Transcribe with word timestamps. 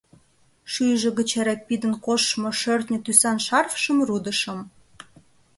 Шӱйжӧ 0.71 1.09
гыч 1.17 1.29
эре 1.39 1.55
пидын 1.67 1.93
коштмо 2.05 2.49
шӧртньӧ 2.61 2.97
тӱсан 3.05 3.37
шарфшым 3.45 3.97
рудышым. 4.07 4.59